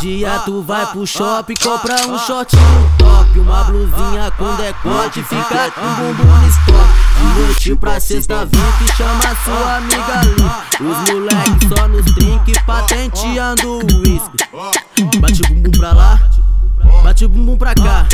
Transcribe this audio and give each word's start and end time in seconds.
dia 0.00 0.38
tu 0.44 0.62
vai 0.62 0.86
pro 0.86 1.06
shopping, 1.06 1.54
compra 1.62 2.06
um 2.06 2.18
shortinho 2.18 2.92
top, 2.98 3.38
uma 3.38 3.64
blusinha 3.64 4.30
com 4.36 4.54
decote, 4.56 5.22
fica 5.22 5.70
com 5.70 5.94
bumbum 5.94 6.24
no 6.24 6.48
estoque. 6.48 7.06
De 7.16 7.40
noite 7.40 7.76
pra 7.76 8.00
sexta 8.00 8.44
vinte, 8.44 8.96
chama 8.96 9.36
sua 9.44 9.76
amiga 9.76 10.20
ali. 10.20 10.36
Os 10.80 11.12
moleques 11.12 11.68
só 11.68 11.88
nos 11.88 12.04
drink, 12.14 12.52
patenteando 12.64 13.78
o 13.78 13.86
uísque. 14.00 14.36
Bate 15.18 15.42
o 15.42 15.48
bumbum 15.48 15.70
pra 15.78 15.92
lá, 15.92 16.20
bate 17.02 17.24
o 17.24 17.28
bumbum 17.28 17.56
pra 17.56 17.74
cá. 17.74 18.06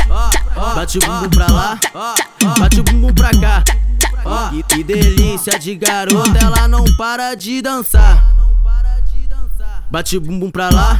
Bate 0.75 0.97
o 0.97 1.01
bumbum 1.01 1.29
pra 1.29 1.47
lá, 1.51 1.79
bate 2.59 2.79
o 2.79 2.83
bumbum 2.83 3.13
pra 3.13 3.31
cá. 3.31 3.63
Que, 4.49 4.63
que 4.63 4.83
delícia 4.83 5.59
de 5.59 5.75
garota, 5.75 6.37
ela 6.39 6.67
não 6.67 6.85
para 6.97 7.35
de 7.35 7.61
dançar. 7.61 8.32
Bate 9.93 10.17
bumbum 10.17 10.49
pra 10.49 10.71
lá, 10.71 10.99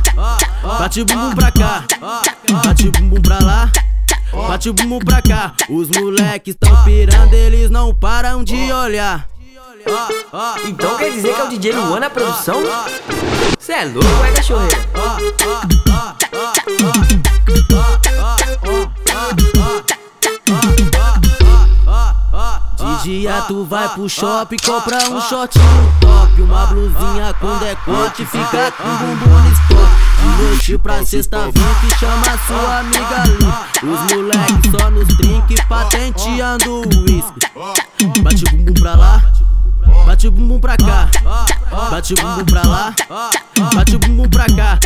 bate 0.77 1.03
bumbum 1.03 1.33
pra 1.33 1.51
cá. 1.51 1.83
Bate 2.63 2.91
bumbum 2.91 3.19
pra 3.23 3.39
lá, 3.39 3.71
bate 4.47 4.71
bumbum 4.71 4.99
pra 4.99 5.19
cá. 5.19 5.51
Os 5.67 5.89
moleques 5.89 6.55
tão 6.59 6.83
pirando, 6.83 7.33
eles 7.33 7.71
não 7.71 7.91
param 7.91 8.43
de 8.43 8.71
olhar. 8.71 9.27
Então 10.67 10.95
quer 10.95 11.09
dizer 11.09 11.33
que 11.33 11.41
é 11.41 11.43
o 11.43 11.49
DJ 11.49 11.71
Luan 11.71 12.01
na 12.01 12.09
produção? 12.11 12.61
Cê 13.57 13.71
é 13.73 13.85
louco, 13.85 14.25
é 14.25 14.31
cachorreiro? 14.31 14.77
Dia 23.03 23.41
tu 23.47 23.65
vai 23.65 23.89
pro 23.89 24.07
shopping, 24.07 24.55
compra 24.65 25.09
um 25.09 25.19
shortinho 25.19 25.93
top, 25.99 26.41
uma 26.41 26.65
blusinha 26.67 27.33
com 27.33 27.57
decote, 27.57 28.25
fica 28.25 28.71
com 28.71 28.95
bumbum 28.95 29.41
no 29.41 29.51
estoque. 29.51 30.03
De 30.23 30.43
noite 30.43 30.77
pra 30.77 31.05
sexta 31.05 31.45
vinte, 31.47 31.99
chama 31.99 32.37
sua 32.47 32.79
amiga 32.79 33.23
ali. 33.23 33.91
Os 33.91 34.15
moleques 34.15 34.71
só 34.71 34.89
nos 34.89 35.07
drink, 35.17 35.55
patenteando 35.67 36.75
o 36.75 36.87
uísque. 37.01 37.41
Bate 38.21 38.45
o 38.45 38.51
bumbum 38.51 38.73
pra 38.73 38.95
lá, 38.95 39.21
bate 40.05 40.27
o 40.27 40.31
bumbum 40.31 40.59
pra 40.61 40.77
cá. 40.77 41.09
Bate 41.91 42.13
o 42.13 42.15
bumbum 42.15 42.45
pra 42.45 42.61
lá, 42.65 42.95
bate 43.75 43.95
o 43.97 43.99
bumbum 43.99 44.29
pra 44.29 44.45
cá. 44.45 44.79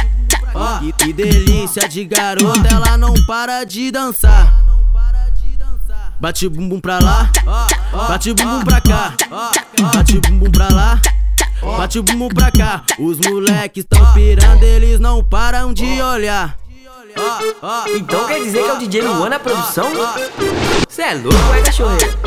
Que, 0.79 0.91
que 0.91 1.13
delícia 1.13 1.87
de 1.87 2.03
garota, 2.03 2.67
ela 2.67 2.97
não 2.97 3.13
para 3.27 3.63
de 3.63 3.91
dançar. 3.91 4.65
Bate 6.19 6.47
o 6.47 6.49
bumbum 6.49 6.79
pra 6.79 6.97
lá, 6.97 7.29
bate 7.91 8.31
o 8.31 8.35
bumbum 8.35 8.63
pra 8.63 8.81
cá. 8.81 9.13
Bate 9.93 10.17
o 10.17 10.21
bumbum 10.21 10.51
pra 10.51 10.69
lá, 10.69 11.01
bate 11.61 11.99
o 11.99 12.03
bumbum 12.03 12.29
pra 12.29 12.51
cá. 12.51 12.83
Os 12.99 13.17
moleques 13.19 13.85
tão 13.87 14.13
pirando, 14.13 14.63
eles 14.63 14.99
não 14.99 15.23
param 15.23 15.73
de 15.73 16.01
olhar. 16.01 16.57
Então 17.95 18.27
quer 18.27 18.43
dizer 18.43 18.63
que 18.63 18.69
é 18.69 18.73
o 18.73 18.77
DJ 18.77 19.01
Luan 19.01 19.29
na 19.29 19.39
produção? 19.39 19.87
Cê 20.87 21.01
é 21.01 21.13
louco, 21.15 21.53
é 21.53 21.61
cachorreiro? 21.63 22.17